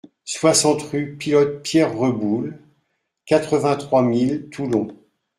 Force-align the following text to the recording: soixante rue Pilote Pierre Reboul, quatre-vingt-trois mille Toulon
soixante 0.25 0.81
rue 0.81 1.15
Pilote 1.15 1.61
Pierre 1.61 1.95
Reboul, 1.95 2.57
quatre-vingt-trois 3.27 4.01
mille 4.01 4.49
Toulon 4.49 4.87